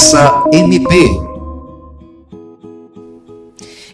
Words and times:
Conversa 0.00 0.44
MP. 0.50 0.96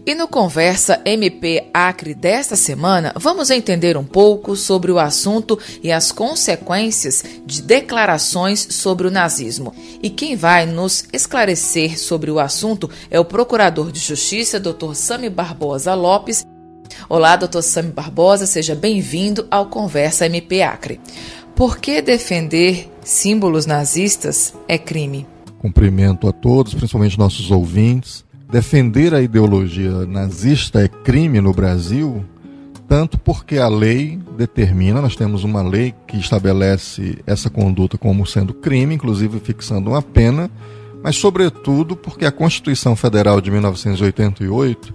E 0.07 0.15
no 0.15 0.29
Conversa 0.29 1.03
MP 1.05 1.69
Acre 1.75 2.15
desta 2.15 2.55
semana, 2.55 3.13
vamos 3.17 3.51
entender 3.51 3.97
um 3.97 4.05
pouco 4.05 4.55
sobre 4.55 4.93
o 4.93 5.01
assunto 5.01 5.59
e 5.83 5.91
as 5.91 6.13
consequências 6.13 7.25
de 7.45 7.61
declarações 7.61 8.69
sobre 8.71 9.09
o 9.09 9.11
nazismo. 9.11 9.75
E 10.01 10.09
quem 10.09 10.37
vai 10.37 10.65
nos 10.65 11.07
esclarecer 11.13 11.99
sobre 11.99 12.31
o 12.31 12.39
assunto 12.39 12.89
é 13.11 13.19
o 13.19 13.25
Procurador 13.25 13.91
de 13.91 13.99
Justiça, 13.99 14.61
Dr. 14.61 14.95
Sami 14.95 15.29
Barbosa 15.29 15.93
Lopes. 15.93 16.47
Olá, 17.09 17.35
Dr. 17.35 17.63
Sami 17.63 17.91
Barbosa, 17.91 18.47
seja 18.47 18.77
bem-vindo 18.77 19.45
ao 19.51 19.67
Conversa 19.67 20.27
MP 20.27 20.63
Acre. 20.63 21.01
Por 21.57 21.79
que 21.79 22.01
defender 22.01 22.89
símbolos 23.03 23.67
nazistas 23.67 24.55
é 24.69 24.79
crime? 24.79 25.27
Cumprimento 25.59 26.29
a 26.29 26.33
todos, 26.33 26.75
principalmente 26.75 27.19
nossos 27.19 27.51
ouvintes. 27.51 28.25
Defender 28.51 29.15
a 29.15 29.21
ideologia 29.21 30.07
nazista 30.07 30.81
é 30.81 30.89
crime 30.89 31.41
no 31.41 31.53
Brasil, 31.53 32.25
tanto 32.89 33.19
porque 33.19 33.59
a 33.59 33.69
lei 33.69 34.19
determina, 34.37 35.03
nós 35.03 35.17
temos 35.17 35.43
uma 35.43 35.63
lei 35.63 35.95
que 36.07 36.17
estabelece 36.17 37.19
essa 37.27 37.51
conduta 37.51 37.99
como 37.99 38.27
sendo 38.27 38.55
crime, 38.55 38.95
inclusive 38.95 39.41
fixando 39.41 39.91
uma 39.91 40.03
pena, 40.03 40.49
mas 41.03 41.17
sobretudo 41.17 41.97
porque 41.97 42.25
a 42.25 42.33
Constituição 42.33 42.95
Federal 42.95 43.41
de 43.41 43.51
1988, 43.51 44.95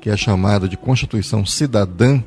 que 0.00 0.08
é 0.08 0.16
chamada 0.16 0.68
de 0.68 0.76
Constituição 0.76 1.44
Cidadã, 1.44 2.22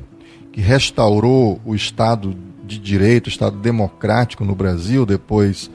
que 0.52 0.60
restaurou 0.60 1.60
o 1.64 1.74
Estado 1.74 2.36
de 2.64 2.78
Direito, 2.78 3.26
o 3.26 3.30
Estado 3.30 3.56
democrático 3.56 4.44
no 4.44 4.54
Brasil 4.54 5.04
depois 5.04 5.70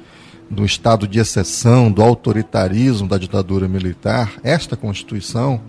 do 0.50 0.66
estado 0.66 1.08
de 1.08 1.20
exceção, 1.20 1.92
do 1.92 2.02
autoritarismo 2.02 3.08
da 3.08 3.18
ditadura 3.18 3.68
militar, 3.68 4.34
esta 4.44 4.76
Constituição, 4.76 5.60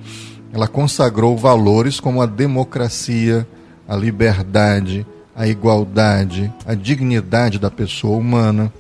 ela 0.53 0.69
consagrou 0.69 1.37
valores 1.37 2.01
como 2.01 2.23
a 2.23 2.27
democracia, 2.27 3.47
a 3.89 3.97
liberdade, 3.97 5.07
a 5.35 5.47
igualdade, 5.47 6.53
a 6.65 6.75
dignidade 6.75 7.59
da 7.59 7.71
pessoa 7.71 8.17
humana. 8.17 8.73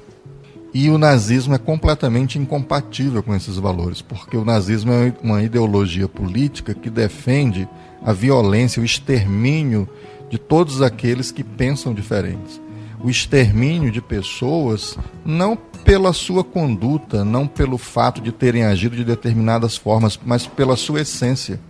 E 0.72 0.90
o 0.90 0.98
nazismo 0.98 1.54
é 1.54 1.58
completamente 1.58 2.38
incompatível 2.38 3.22
com 3.22 3.34
esses 3.34 3.56
valores, 3.56 4.02
porque 4.02 4.36
o 4.36 4.44
nazismo 4.44 4.92
é 4.92 5.12
uma 5.22 5.42
ideologia 5.42 6.06
política 6.06 6.74
que 6.74 6.90
defende 6.90 7.66
a 8.04 8.12
violência, 8.12 8.82
o 8.82 8.84
extermínio 8.84 9.88
de 10.28 10.38
todos 10.38 10.82
aqueles 10.82 11.30
que 11.30 11.42
pensam 11.42 11.94
diferentes 11.94 12.60
o 13.02 13.10
extermínio 13.10 13.90
de 13.90 14.00
pessoas 14.00 14.98
não 15.24 15.56
pela 15.84 16.12
sua 16.12 16.42
conduta, 16.42 17.24
não 17.24 17.46
pelo 17.46 17.78
fato 17.78 18.20
de 18.20 18.32
terem 18.32 18.64
agido 18.64 18.96
de 18.96 19.04
determinadas 19.04 19.76
formas, 19.76 20.18
mas 20.24 20.46
pela 20.46 20.76
sua 20.76 21.02
essência. 21.02 21.60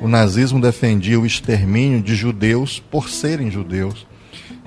O 0.00 0.08
nazismo 0.08 0.60
defendia 0.60 1.18
o 1.18 1.24
extermínio 1.24 2.02
de 2.02 2.14
judeus 2.14 2.78
por 2.78 3.08
serem 3.08 3.50
judeus, 3.50 4.06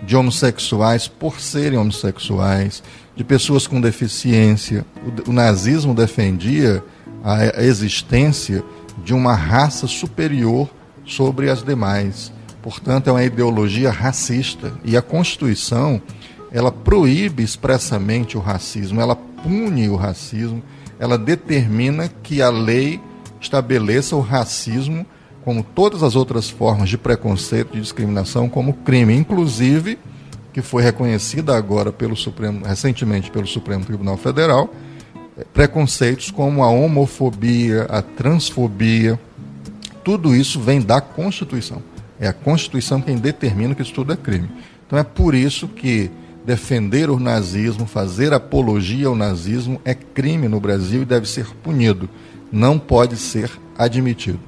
de 0.03 0.15
homossexuais 0.15 1.07
por 1.07 1.39
serem 1.39 1.77
homossexuais, 1.77 2.81
de 3.15 3.23
pessoas 3.23 3.67
com 3.67 3.79
deficiência. 3.79 4.85
O, 5.27 5.31
nazismo 5.31 5.93
defendia 5.93 6.83
a 7.23 7.63
existência 7.63 8.63
de 9.03 9.13
uma 9.13 9.35
raça 9.35 9.85
superior 9.85 10.69
sobre 11.05 11.49
as 11.49 11.63
demais. 11.63 12.31
Portanto, 12.67 13.07
é 13.07 13.13
uma 13.13 13.23
ideologia 13.23 13.89
racista 13.89 14.73
e 14.83 14.97
a 14.97 15.01
Constituição 15.01 16.01
ela 16.51 16.69
proíbe 16.69 17.41
expressamente 17.41 18.37
o 18.37 18.41
racismo, 18.41 18.99
ela 18.99 19.15
pune 19.15 19.87
o 19.87 19.95
racismo, 19.95 20.61
ela 20.99 21.17
determina 21.17 22.09
que 22.21 22.41
a 22.41 22.49
lei 22.49 22.99
estabeleça 23.39 24.17
o 24.17 24.19
racismo 24.19 25.05
como 25.45 25.63
todas 25.63 26.03
as 26.03 26.17
outras 26.17 26.49
formas 26.49 26.89
de 26.89 26.97
preconceito 26.97 27.77
e 27.77 27.79
discriminação 27.79 28.49
como 28.49 28.73
crime, 28.73 29.15
inclusive 29.15 29.97
que 30.51 30.61
foi 30.61 30.83
reconhecida 30.83 31.55
agora 31.55 31.93
pelo 31.93 32.17
Supremo, 32.17 32.65
recentemente 32.65 33.31
pelo 33.31 33.47
Supremo 33.47 33.85
Tribunal 33.85 34.17
Federal, 34.17 34.69
eh, 35.37 35.45
preconceitos 35.53 36.31
como 36.31 36.61
a 36.65 36.69
homofobia, 36.69 37.83
a 37.83 38.01
transfobia, 38.01 39.17
tudo 40.03 40.35
isso 40.35 40.59
vem 40.59 40.81
da 40.81 40.99
Constituição. 40.99 41.81
É 42.19 42.27
a 42.27 42.33
Constituição 42.33 43.01
quem 43.01 43.17
determina 43.17 43.75
que 43.75 43.81
isso 43.81 43.93
tudo 43.93 44.13
é 44.13 44.17
crime. 44.17 44.49
Então 44.85 44.97
é 44.97 45.03
por 45.03 45.35
isso 45.35 45.67
que 45.67 46.09
defender 46.45 47.09
o 47.09 47.19
nazismo, 47.19 47.85
fazer 47.85 48.33
apologia 48.33 49.07
ao 49.07 49.15
nazismo 49.15 49.81
é 49.83 49.93
crime 49.93 50.47
no 50.47 50.61
Brasil 50.61 51.01
e 51.01 51.05
deve 51.05 51.27
ser 51.27 51.47
punido. 51.61 52.09
Não 52.51 52.79
pode 52.79 53.17
ser 53.17 53.51
admitido. 53.77 54.39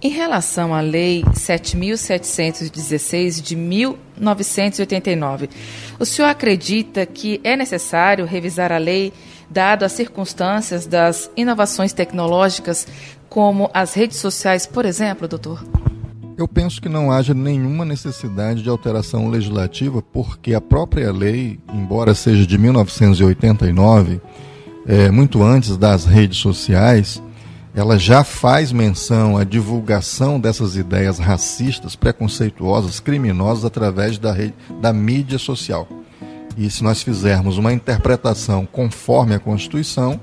Em 0.00 0.10
relação 0.10 0.72
à 0.72 0.80
Lei 0.80 1.24
7.716 1.24 3.42
de 3.42 3.56
1989, 3.56 5.50
o 5.98 6.04
senhor 6.04 6.28
acredita 6.28 7.04
que 7.04 7.40
é 7.42 7.56
necessário 7.56 8.24
revisar 8.24 8.70
a 8.70 8.78
lei, 8.78 9.12
dado 9.50 9.84
as 9.84 9.90
circunstâncias 9.90 10.86
das 10.86 11.28
inovações 11.36 11.92
tecnológicas, 11.92 12.86
como 13.28 13.68
as 13.74 13.94
redes 13.94 14.18
sociais, 14.18 14.66
por 14.66 14.84
exemplo, 14.84 15.26
doutor? 15.26 15.64
Eu 16.38 16.46
penso 16.46 16.80
que 16.80 16.88
não 16.88 17.10
haja 17.10 17.34
nenhuma 17.34 17.84
necessidade 17.84 18.62
de 18.62 18.68
alteração 18.68 19.28
legislativa, 19.28 20.00
porque 20.00 20.54
a 20.54 20.60
própria 20.60 21.10
lei, 21.10 21.58
embora 21.74 22.14
seja 22.14 22.46
de 22.46 22.56
1989, 22.56 24.20
é, 24.86 25.10
muito 25.10 25.42
antes 25.42 25.76
das 25.76 26.04
redes 26.04 26.38
sociais, 26.38 27.20
ela 27.74 27.98
já 27.98 28.22
faz 28.22 28.70
menção 28.70 29.36
à 29.36 29.42
divulgação 29.42 30.38
dessas 30.38 30.76
ideias 30.76 31.18
racistas, 31.18 31.96
preconceituosas, 31.96 33.00
criminosas 33.00 33.64
através 33.64 34.16
da, 34.16 34.32
rede, 34.32 34.54
da 34.80 34.92
mídia 34.92 35.40
social. 35.40 35.88
E 36.56 36.70
se 36.70 36.84
nós 36.84 37.02
fizermos 37.02 37.58
uma 37.58 37.72
interpretação 37.72 38.64
conforme 38.64 39.34
a 39.34 39.40
Constituição, 39.40 40.20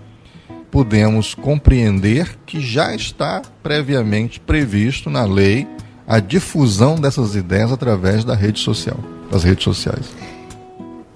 podemos 0.72 1.36
compreender 1.36 2.40
que 2.46 2.62
já 2.62 2.96
está 2.96 3.42
previamente 3.62 4.40
previsto 4.40 5.09
na 5.09 5.26
lei 5.26 5.68
a 6.08 6.20
difusão 6.20 6.96
dessas 6.96 7.36
ideias 7.36 7.72
através 7.72 8.24
da 8.24 8.36
rede 8.36 8.60
social, 8.60 8.98
das 9.32 9.44
redes 9.44 9.64
sociais. 9.64 10.06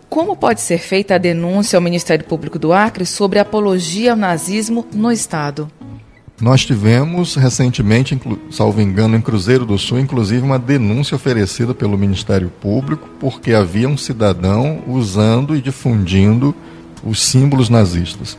Como 0.09 0.35
pode 0.35 0.61
ser 0.61 0.79
feita 0.79 1.15
a 1.15 1.19
denúncia 1.19 1.77
ao 1.77 1.81
Ministério 1.81 2.25
Público 2.25 2.57
do 2.57 2.73
Acre 2.73 3.05
sobre 3.05 3.37
apologia 3.37 4.11
ao 4.11 4.17
nazismo 4.17 4.85
no 4.91 5.11
Estado? 5.11 5.69
Nós 6.41 6.65
tivemos 6.65 7.35
recentemente, 7.35 8.19
salvo 8.49 8.81
engano, 8.81 9.15
em 9.15 9.21
Cruzeiro 9.21 9.65
do 9.65 9.77
Sul, 9.77 9.99
inclusive 9.99 10.41
uma 10.41 10.57
denúncia 10.57 11.15
oferecida 11.15 11.73
pelo 11.73 11.97
Ministério 11.97 12.49
Público 12.61 13.09
porque 13.19 13.53
havia 13.53 13.89
um 13.89 13.97
cidadão 13.97 14.81
usando 14.87 15.55
e 15.55 15.61
difundindo 15.61 16.55
os 17.03 17.21
símbolos 17.21 17.69
nazistas. 17.69 18.37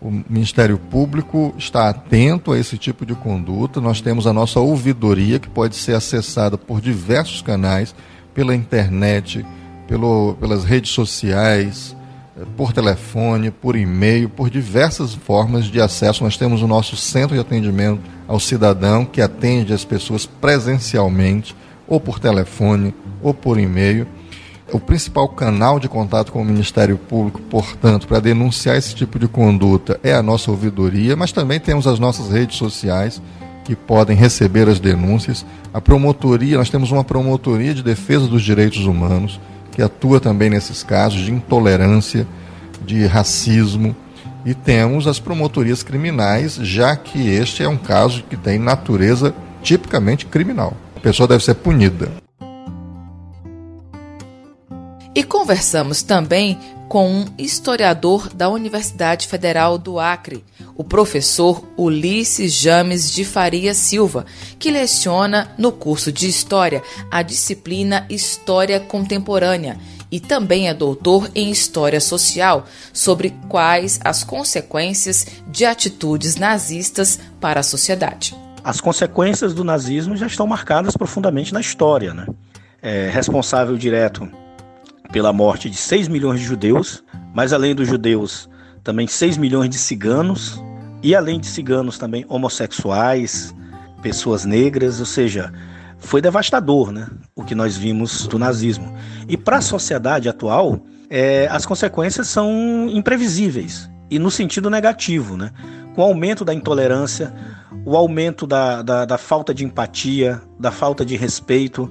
O 0.00 0.10
Ministério 0.10 0.78
Público 0.78 1.54
está 1.58 1.90
atento 1.90 2.52
a 2.52 2.58
esse 2.58 2.78
tipo 2.78 3.04
de 3.04 3.14
conduta. 3.14 3.82
Nós 3.82 4.00
temos 4.00 4.26
a 4.26 4.32
nossa 4.32 4.58
ouvidoria, 4.58 5.38
que 5.38 5.48
pode 5.48 5.76
ser 5.76 5.94
acessada 5.94 6.56
por 6.56 6.80
diversos 6.80 7.42
canais, 7.42 7.94
pela 8.32 8.54
internet, 8.54 9.44
pelo, 9.86 10.36
pelas 10.40 10.64
redes 10.64 10.92
sociais, 10.92 11.94
eh, 12.34 12.44
por 12.56 12.72
telefone, 12.72 13.50
por 13.50 13.76
e-mail, 13.76 14.30
por 14.30 14.48
diversas 14.48 15.12
formas 15.12 15.66
de 15.66 15.82
acesso. 15.82 16.24
Nós 16.24 16.38
temos 16.38 16.62
o 16.62 16.66
nosso 16.66 16.96
centro 16.96 17.34
de 17.34 17.40
atendimento 17.42 18.00
ao 18.26 18.40
cidadão, 18.40 19.04
que 19.04 19.20
atende 19.20 19.74
as 19.74 19.84
pessoas 19.84 20.24
presencialmente, 20.24 21.54
ou 21.86 22.00
por 22.00 22.18
telefone, 22.18 22.94
ou 23.22 23.34
por 23.34 23.58
e-mail. 23.58 24.06
O 24.72 24.78
principal 24.78 25.28
canal 25.28 25.80
de 25.80 25.88
contato 25.88 26.30
com 26.30 26.40
o 26.40 26.44
Ministério 26.44 26.96
Público, 26.96 27.40
portanto, 27.42 28.06
para 28.06 28.20
denunciar 28.20 28.76
esse 28.76 28.94
tipo 28.94 29.18
de 29.18 29.26
conduta 29.26 29.98
é 30.02 30.14
a 30.14 30.22
nossa 30.22 30.50
ouvidoria, 30.50 31.16
mas 31.16 31.32
também 31.32 31.58
temos 31.58 31.88
as 31.88 31.98
nossas 31.98 32.30
redes 32.30 32.56
sociais 32.56 33.20
que 33.64 33.74
podem 33.74 34.16
receber 34.16 34.68
as 34.68 34.78
denúncias. 34.78 35.44
A 35.74 35.80
promotoria, 35.80 36.56
nós 36.56 36.70
temos 36.70 36.92
uma 36.92 37.02
promotoria 37.02 37.74
de 37.74 37.82
defesa 37.82 38.28
dos 38.28 38.42
direitos 38.42 38.86
humanos 38.86 39.40
que 39.72 39.82
atua 39.82 40.20
também 40.20 40.48
nesses 40.48 40.84
casos 40.84 41.20
de 41.20 41.32
intolerância, 41.32 42.26
de 42.84 43.06
racismo, 43.06 43.94
e 44.44 44.54
temos 44.54 45.06
as 45.06 45.18
promotorias 45.18 45.82
criminais, 45.82 46.54
já 46.54 46.96
que 46.96 47.28
este 47.28 47.62
é 47.62 47.68
um 47.68 47.76
caso 47.76 48.22
que 48.30 48.36
tem 48.36 48.58
natureza 48.58 49.34
tipicamente 49.62 50.26
criminal. 50.26 50.74
A 50.96 51.00
pessoa 51.00 51.26
deve 51.26 51.44
ser 51.44 51.54
punida. 51.54 52.10
E 55.14 55.24
conversamos 55.24 56.02
também 56.02 56.58
com 56.88 57.08
um 57.08 57.26
historiador 57.36 58.28
da 58.32 58.48
Universidade 58.48 59.26
Federal 59.26 59.76
do 59.76 59.98
Acre, 59.98 60.44
o 60.76 60.84
professor 60.84 61.64
Ulisses 61.76 62.52
James 62.52 63.10
de 63.10 63.24
Faria 63.24 63.74
Silva, 63.74 64.24
que 64.58 64.70
leciona 64.70 65.50
no 65.58 65.72
curso 65.72 66.12
de 66.12 66.28
História 66.28 66.82
a 67.10 67.22
disciplina 67.22 68.06
História 68.08 68.78
Contemporânea 68.78 69.78
e 70.10 70.18
também 70.18 70.68
é 70.68 70.74
doutor 70.74 71.30
em 71.34 71.50
História 71.50 72.00
Social, 72.00 72.66
sobre 72.92 73.30
quais 73.48 74.00
as 74.04 74.24
consequências 74.24 75.26
de 75.46 75.64
atitudes 75.64 76.36
nazistas 76.36 77.18
para 77.40 77.60
a 77.60 77.64
sociedade. 77.64 78.36
As 78.62 78.80
consequências 78.80 79.54
do 79.54 79.64
nazismo 79.64 80.16
já 80.16 80.26
estão 80.26 80.46
marcadas 80.46 80.96
profundamente 80.96 81.54
na 81.54 81.60
história. 81.60 82.12
Né? 82.12 82.26
É 82.82 83.08
responsável 83.08 83.76
direto 83.76 84.28
pela 85.12 85.32
morte 85.32 85.68
de 85.68 85.76
6 85.76 86.08
milhões 86.08 86.40
de 86.40 86.46
judeus, 86.46 87.02
mas 87.34 87.52
além 87.52 87.74
dos 87.74 87.88
judeus, 87.88 88.48
também 88.82 89.06
6 89.06 89.36
milhões 89.36 89.68
de 89.68 89.78
ciganos, 89.78 90.62
e 91.02 91.14
além 91.14 91.40
de 91.40 91.46
ciganos 91.46 91.98
também 91.98 92.24
homossexuais, 92.28 93.54
pessoas 94.02 94.44
negras, 94.44 95.00
ou 95.00 95.06
seja, 95.06 95.52
foi 95.98 96.20
devastador, 96.20 96.90
né? 96.90 97.08
O 97.34 97.44
que 97.44 97.54
nós 97.54 97.76
vimos 97.76 98.26
do 98.26 98.38
nazismo. 98.38 98.94
E 99.28 99.36
para 99.36 99.58
a 99.58 99.62
sociedade 99.62 100.28
atual, 100.28 100.80
é, 101.08 101.46
as 101.50 101.66
consequências 101.66 102.28
são 102.28 102.88
imprevisíveis 102.90 103.90
e 104.10 104.18
no 104.18 104.30
sentido 104.30 104.70
negativo, 104.70 105.36
né? 105.36 105.52
Com 105.94 106.02
o 106.02 106.04
aumento 106.04 106.44
da 106.44 106.54
intolerância, 106.54 107.32
o 107.84 107.96
aumento 107.96 108.46
da, 108.46 108.82
da, 108.82 109.04
da 109.04 109.18
falta 109.18 109.52
de 109.52 109.64
empatia, 109.64 110.40
da 110.58 110.70
falta 110.70 111.04
de 111.04 111.16
respeito 111.16 111.90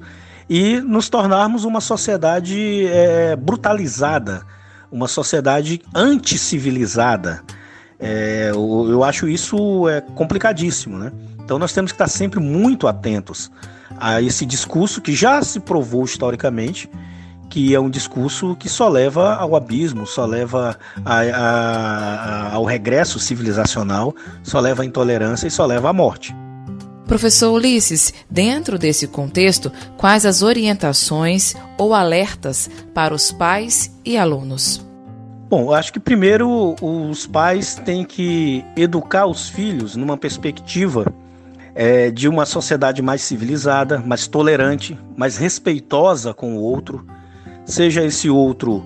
e 0.49 0.81
nos 0.81 1.09
tornarmos 1.09 1.63
uma 1.63 1.79
sociedade 1.79 2.87
é, 2.87 3.35
brutalizada, 3.35 4.41
uma 4.91 5.07
sociedade 5.07 5.81
anticivilizada. 5.93 7.41
É, 7.99 8.49
eu, 8.51 8.87
eu 8.89 9.03
acho 9.03 9.27
isso 9.27 9.87
é 9.87 10.01
complicadíssimo, 10.01 10.97
né? 10.97 11.11
Então 11.43 11.59
nós 11.59 11.73
temos 11.73 11.91
que 11.91 11.95
estar 11.95 12.07
sempre 12.07 12.39
muito 12.39 12.87
atentos 12.87 13.51
a 13.99 14.21
esse 14.21 14.45
discurso 14.45 15.01
que 15.01 15.13
já 15.13 15.41
se 15.43 15.59
provou 15.59 16.03
historicamente 16.05 16.89
que 17.49 17.73
é 17.73 17.79
um 17.79 17.89
discurso 17.89 18.55
que 18.55 18.69
só 18.69 18.87
leva 18.87 19.33
ao 19.33 19.55
abismo, 19.55 20.05
só 20.05 20.25
leva 20.25 20.77
a, 21.03 21.19
a, 21.19 21.23
a, 21.31 22.53
ao 22.53 22.63
regresso 22.63 23.19
civilizacional, 23.19 24.15
só 24.43 24.59
leva 24.59 24.83
à 24.83 24.85
intolerância 24.85 25.47
e 25.47 25.51
só 25.51 25.65
leva 25.65 25.89
à 25.89 25.93
morte. 25.93 26.35
Professor 27.09 27.51
Ulisses, 27.51 28.13
dentro 28.29 28.77
desse 28.77 29.07
contexto, 29.07 29.71
quais 29.97 30.27
as 30.27 30.43
orientações 30.43 31.55
ou 31.75 31.95
alertas 31.95 32.69
para 32.93 33.15
os 33.15 33.31
pais 33.31 33.91
e 34.05 34.15
alunos? 34.15 34.85
Bom, 35.49 35.73
acho 35.73 35.91
que 35.91 35.99
primeiro 35.99 36.75
os 36.79 37.25
pais 37.25 37.73
têm 37.73 38.05
que 38.05 38.63
educar 38.77 39.25
os 39.25 39.49
filhos 39.49 39.95
numa 39.95 40.17
perspectiva 40.17 41.11
é, 41.73 42.11
de 42.11 42.29
uma 42.29 42.45
sociedade 42.45 43.01
mais 43.01 43.23
civilizada, 43.23 43.97
mais 43.97 44.27
tolerante, 44.27 44.95
mais 45.17 45.35
respeitosa 45.35 46.31
com 46.31 46.57
o 46.57 46.61
outro, 46.61 47.07
seja 47.65 48.05
esse 48.05 48.29
outro 48.29 48.85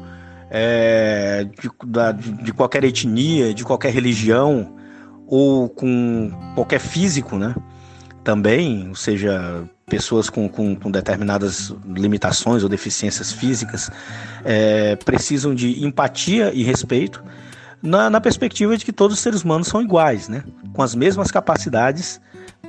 é, 0.49 1.45
de, 1.61 1.69
da, 1.85 2.13
de 2.13 2.53
qualquer 2.53 2.85
etnia, 2.85 3.53
de 3.53 3.65
qualquer 3.65 3.91
religião 3.91 4.75
ou 5.27 5.67
com 5.67 6.31
qualquer 6.55 6.79
físico, 6.79 7.37
né? 7.37 7.53
Também, 8.23 8.87
ou 8.89 8.95
seja, 8.95 9.67
pessoas 9.85 10.29
com, 10.29 10.47
com, 10.47 10.75
com 10.75 10.89
determinadas 10.89 11.73
limitações 11.85 12.63
ou 12.63 12.69
deficiências 12.69 13.31
físicas 13.31 13.91
é, 14.45 14.95
precisam 14.95 15.53
de 15.53 15.83
empatia 15.83 16.51
e 16.53 16.63
respeito 16.63 17.23
na, 17.81 18.09
na 18.09 18.21
perspectiva 18.21 18.77
de 18.77 18.85
que 18.85 18.93
todos 18.93 19.17
os 19.17 19.21
seres 19.21 19.43
humanos 19.43 19.67
são 19.67 19.81
iguais, 19.81 20.29
né? 20.29 20.43
Com 20.71 20.81
as 20.81 20.95
mesmas 20.95 21.29
capacidades 21.29 22.21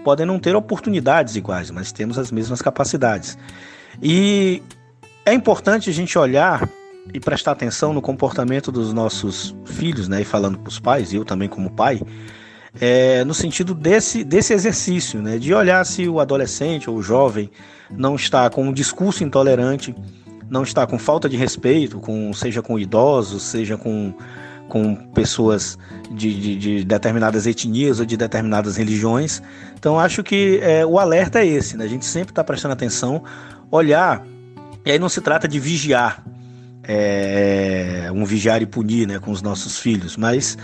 podem 0.03 0.27
não 0.27 0.41
ter 0.41 0.57
oportunidades 0.57 1.37
iguais, 1.37 1.71
mas 1.71 1.93
temos 1.93 2.19
as 2.19 2.33
mesmas 2.33 2.61
capacidades. 2.61 3.39
E 4.03 4.61
é 5.25 5.33
importante 5.33 5.89
a 5.89 5.93
gente 5.93 6.19
olhar 6.19 6.69
e 7.13 7.21
prestar 7.21 7.53
atenção 7.53 7.93
no 7.93 8.03
comportamento 8.03 8.73
dos 8.73 8.93
nossos 8.93 9.55
filhos, 9.65 10.09
né? 10.09 10.23
E 10.23 10.25
falando 10.25 10.59
para 10.59 10.69
os 10.69 10.81
pais, 10.81 11.15
eu 11.15 11.25
também 11.25 11.49
como 11.49 11.71
pai, 11.71 12.01
é, 12.81 13.25
no 13.25 13.35
sentido 13.35 13.75
desse, 13.75 14.25
desse 14.25 14.53
exercício, 14.53 15.23
né? 15.23 15.39
De 15.39 15.55
olhar 15.55 15.85
se 15.87 16.09
o 16.09 16.21
adolescente 16.21 16.91
ou 16.91 16.97
o 16.97 17.03
jovem 17.03 17.51
não 17.91 18.17
está 18.17 18.49
com 18.51 18.65
um 18.65 18.73
discurso 18.73 19.23
intolerante, 19.23 19.95
não 20.49 20.63
está 20.63 20.87
com 20.87 20.99
falta 20.99 21.29
de 21.29 21.37
respeito, 21.37 22.01
com, 22.01 22.33
seja 22.33 22.63
com 22.63 22.79
idosos, 22.79 23.43
seja 23.43 23.77
com 23.77 24.15
com 24.69 24.95
pessoas 24.95 25.79
de, 26.11 26.41
de, 26.41 26.57
de, 26.57 26.85
determinadas 26.85 27.47
etnias 27.47 28.01
ou 28.01 28.07
de 28.07 28.17
determinadas 28.17 28.77
religiões. 28.77 29.43
Então 29.79 30.01
acho 30.01 30.23
que 30.23 30.59
é, 30.63 30.85
o 30.87 30.99
alerta 30.99 31.41
é 31.41 31.47
esse, 31.47 31.77
né? 31.77 31.85
A 31.85 31.89
gente 31.89 32.07
sempre 32.07 32.33
está 32.33 32.43
prestando 32.43 32.73
atenção, 32.73 33.23
olhar, 33.71 34.25
e 34.85 34.91
aí 34.91 34.99
não 34.99 35.09
se 35.09 35.21
trata 35.21 35.47
de 35.47 35.61
vigiar, 35.61 36.25
é, 36.83 38.09
um 38.13 38.25
vigiar 38.25 38.63
e 38.63 38.67
punir 38.67 39.07
né, 39.07 39.19
com 39.19 39.31
os 39.31 39.43
nossos 39.43 39.79
filhos, 39.79 40.17
mas 40.17 40.57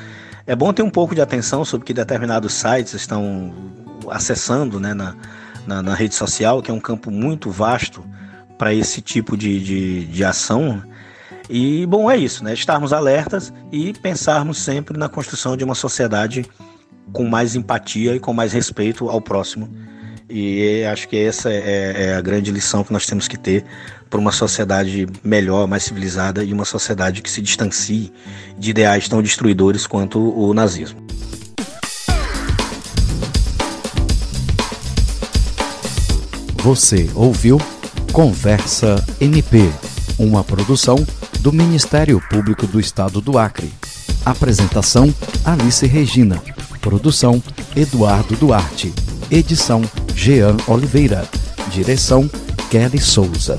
é 0.46 0.56
bom 0.56 0.72
ter 0.72 0.82
um 0.82 0.90
pouco 0.90 1.14
de 1.14 1.20
atenção 1.20 1.64
sobre 1.64 1.86
que 1.86 1.94
determinados 1.94 2.52
sites 2.52 2.94
estão 2.94 3.52
acessando 4.08 4.80
né, 4.80 4.94
na, 4.94 5.14
na, 5.66 5.82
na 5.82 5.94
rede 5.94 6.14
social, 6.14 6.62
que 6.62 6.70
é 6.70 6.74
um 6.74 6.80
campo 6.80 7.10
muito 7.10 7.50
vasto 7.50 8.04
para 8.58 8.74
esse 8.74 9.00
tipo 9.00 9.36
de, 9.36 9.58
de, 9.60 10.06
de 10.06 10.24
ação. 10.24 10.82
E, 11.48 11.86
bom, 11.86 12.10
é 12.10 12.16
isso, 12.16 12.44
né? 12.44 12.52
Estarmos 12.52 12.92
alertas 12.92 13.52
e 13.72 13.92
pensarmos 13.92 14.58
sempre 14.58 14.96
na 14.98 15.08
construção 15.08 15.56
de 15.56 15.64
uma 15.64 15.74
sociedade 15.74 16.46
com 17.12 17.24
mais 17.24 17.56
empatia 17.56 18.14
e 18.14 18.20
com 18.20 18.32
mais 18.32 18.52
respeito 18.52 19.08
ao 19.08 19.20
próximo. 19.20 19.68
E 20.30 20.84
acho 20.84 21.08
que 21.08 21.16
essa 21.16 21.50
é, 21.50 22.10
é 22.10 22.14
a 22.14 22.20
grande 22.20 22.52
lição 22.52 22.84
que 22.84 22.92
nós 22.92 23.04
temos 23.04 23.26
que 23.26 23.36
ter 23.36 23.64
para 24.08 24.20
uma 24.20 24.32
sociedade 24.32 25.06
melhor, 25.24 25.66
mais 25.66 25.82
civilizada 25.82 26.44
e 26.44 26.52
uma 26.52 26.64
sociedade 26.64 27.20
que 27.20 27.30
se 27.30 27.42
distancie 27.42 28.12
de 28.56 28.70
ideais 28.70 29.08
tão 29.08 29.20
destruidores 29.20 29.86
quanto 29.86 30.18
o 30.18 30.54
nazismo. 30.54 31.00
Você 36.62 37.08
ouviu 37.14 37.58
Conversa 38.12 39.02
MP, 39.20 39.70
uma 40.18 40.42
produção 40.42 40.96
do 41.38 41.52
Ministério 41.52 42.20
Público 42.28 42.66
do 42.66 42.80
Estado 42.80 43.20
do 43.20 43.38
Acre. 43.38 43.72
Apresentação: 44.26 45.14
Alice 45.44 45.86
Regina. 45.86 46.42
Produção: 46.80 47.42
Eduardo 47.74 48.34
Duarte. 48.36 48.92
Edição: 49.30 49.82
Jean 50.14 50.56
Oliveira. 50.66 51.28
Direção: 51.70 52.28
Kelly 52.70 52.98
Souza. 52.98 53.56